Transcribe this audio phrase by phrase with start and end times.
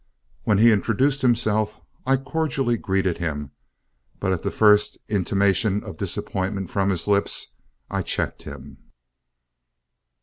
[0.45, 3.51] When he introduced himself, I cordially greeted him,
[4.19, 7.53] but at the first intimation of disappointment from his lips,
[7.87, 8.79] I checked him.